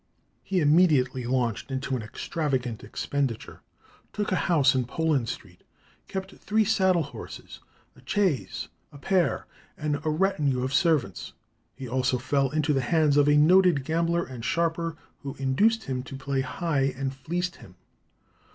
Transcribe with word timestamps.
He 0.41 0.61
immediately 0.61 1.25
launched 1.25 1.67
out 1.67 1.73
into 1.75 1.95
extravagant 1.95 2.83
expenditure, 2.83 3.61
took 4.13 4.31
a 4.31 4.35
house 4.49 4.73
in 4.73 4.85
Poland 4.85 5.29
Street, 5.29 5.63
kept 6.07 6.35
three 6.39 6.63
saddle 6.65 7.03
horses, 7.03 7.59
a 7.95 8.01
chaise 8.03 8.67
and 8.91 8.99
pair, 8.99 9.45
and 9.77 9.97
a 10.03 10.09
retinue 10.09 10.63
of 10.63 10.73
servants. 10.73 11.33
He 11.75 11.87
also 11.87 12.17
fell 12.17 12.49
into 12.49 12.73
the 12.73 12.81
hands 12.81 13.15
of 13.15 13.27
a 13.29 13.37
noted 13.37 13.85
gambler 13.85 14.25
and 14.25 14.43
sharper, 14.43 14.97
who 15.19 15.35
induced 15.35 15.83
him 15.83 16.01
to 16.01 16.15
play 16.17 16.41
high, 16.41 16.95
and 16.97 17.13
fleeced 17.13 17.57
him. 17.57 17.75